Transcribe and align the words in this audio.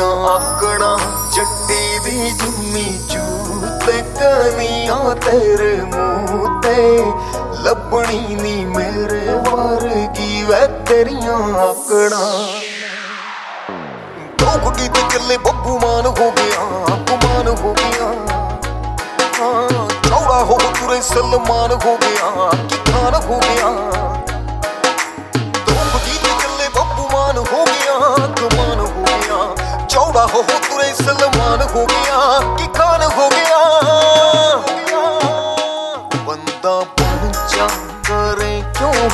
ਆਕੜਾ, 0.00 0.98
ਜੱਟੀ 1.32 1.98
ਦੀ 1.98 2.30
ਜੁੰਮੀ 2.30 3.00
ਚੂਤੇ 3.10 4.02
ਕਨੀਆਂ 4.20 5.14
ਤੇਰੇ 5.14 5.76
ਮੂੰਹ 5.76 6.60
ਤੇ। 6.62 7.04
ਲੱਭਣੀ 7.62 8.18
ਨੀ 8.18 8.64
ਮੇਰੇ 8.64 9.28
ਵਰਗੀ 9.50 10.42
ਵੇ 10.42 10.66
ਤੇਰੀਆਂ 10.86 11.38
ਆਕੜਾਂ। 11.58 12.46
ਦੋ 14.38 14.58
ਗੁੱਡੀ 14.64 14.88
ਤੇ 14.88 15.00
ਚੱਲੇ 15.10 15.36
ਬੱਬੂ 15.36 15.78
ਮਾਨ 15.78 16.06
ਹੋ 16.06 16.30
ਗਿਆ 16.30 16.86
ਗੁਮਾਨ 17.10 17.48
ਹੋ 17.48 17.74
ਗਿਆ। 17.74 18.06
ਹਾਂ, 19.40 19.88
ਚੌੜਾ 20.08 20.44
ਹੋ 20.44 20.58
ਤੁਰੇ 20.58 21.00
ਸਲਮਾਨ 21.02 21.72
ਹੋ 21.72 21.96
ਗਿਆ 21.96 22.50
ਕਿ 22.68 22.92
ਖਾਨ 22.92 23.14
ਹੋ 23.14 23.40
ਗਿਆ। 23.40 24.15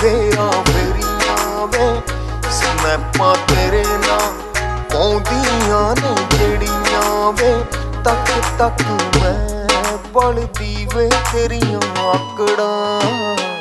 ਕਿਉਂ 0.02 0.10
ਗਿਆ 0.10 0.50
ਫੇਰੀਆਂ 0.50 1.66
ਵੇ 1.66 2.00
ਸਨੈਪਾਂ 2.50 3.34
ਤੇਰੇ 3.34 3.84
ਨਾਲ 4.08 4.32
ਪਾਉਂਦੀਆਂ 4.92 5.94
ਨੇ 5.96 6.38
ਜਿਹੜੀਆਂ 6.38 7.32
ਵੇ। 7.32 7.64
ਤੱਕ 8.04 8.32
ਤੱਕ 8.58 8.82
ਮੈਂ 9.22 9.98
ਬਲਦੀ 10.14 10.88
ਵੇ 10.94 11.10
ਤੇਰੀਆਂ 11.32 11.80
ਆਕੜਾਂ। 12.02 13.51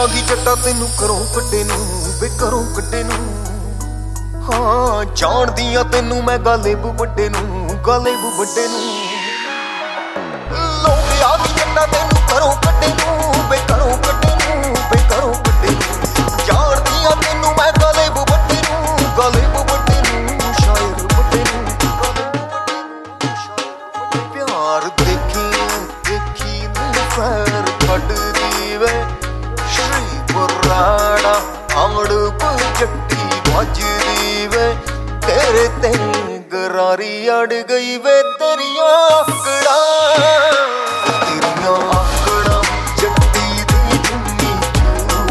ਲੋਕ 0.00 0.08
ਆ 0.08 0.12
ਗਈ 0.14 0.20
ਜੱਟਾ 0.20 0.54
ਤੈਨੂੰ 0.54 0.88
ਕਰੋਂ 0.98 1.24
ਕੱਢੇ 1.34 1.62
ਨੂੰ, 1.64 1.76
ਵੇ 2.20 2.28
ਕਰੋਂ 2.38 2.62
ਕੱਢੇ 2.76 3.02
ਨੂੰ। 3.04 3.16
ਹਾਂ, 4.46 5.04
ਜਾਣਦੀਆਂ 5.16 5.84
ਤੈਨੂੰ 5.84 6.22
ਮੈਂ 6.24 6.38
ਗਾਲੇ 6.38 6.74
ਵੱਡੇ 6.74 7.28
ਨੂੰ, 7.28 7.78
ਗਾਲੇ 7.86 8.14
ਵੱਡੇ 8.38 8.66
ਨੂੰ। 8.68 8.80
ਲੋਕ 10.84 11.22
ਆ 11.24 11.36
ਗਈ 11.36 11.52
ਜੱਟਾ 11.52 11.86
ਤੈਨੂੰ 11.86 12.22
ਕਰੋਂ 12.30 12.52
ਕੱਢੇ 12.64 12.88
ਨੂੰ, 12.88 13.48
ਵੇ 13.50 13.58
ਕਰੋਂ 13.68 13.96
ਕੱਢੇ 13.98 14.32
ਨੂੰ, 14.36 14.74
ਵੇ 14.92 15.02
ਕਰੋਂ 15.10 15.34
ਕੱਢੇ 15.34 15.70
ਨੂੰ। 15.70 16.46
ਜਾਣਦੀਆਂ 16.46 17.16
ਤੈਨੂੰ 17.16 17.54
ਮੈਂ 17.58 17.72
ਗਾਲੇ 17.72 18.08
ਵੱਡੇ 18.08 18.62
ਨੂੰ, 18.70 18.96
ਗਾਲੇ 19.18 19.46
ਵੱਡੇ 19.58 20.00
ਨੂੰ, 20.00 20.54
ਸ਼ਾਇਰ 20.60 21.06
ਵੱਡੇ 21.16 21.44
ਨੂੰ 21.52 21.64
ਪਿਆਰ 24.34 24.88
ਦੇਖੀ 24.98 25.46
ਦੇਖੀ 26.08 26.66
ਨੀ 26.66 27.59
ਕਾਮੜ 31.90 32.08
ਕੋਈ 32.08 32.66
ਜੱਟੀ 32.80 33.16
ਗਾਜਰੀ 33.46 34.46
ਵੇ। 34.46 34.66
ਤੇਰੇ 35.26 35.66
ਤੇ 35.82 35.92
ਗਰਾਰੀ 36.52 37.28
ਅੜ 37.30 37.52
ਗਈ 37.70 37.96
ਵੇ 37.96 38.22
ਤੇਰੀਆਂ 38.38 38.90
ਆਕੜਾਂ 39.06 39.78
ਤੇਰੀਆਂ 41.06 41.74
ਆਕੜਾਂ 41.96 42.62
ਜੱਟੀ 43.00 43.64
ਦੀ 43.72 43.98
ਜਿੰਨੀ 43.98 44.52
ਤੂੰ 45.08 45.26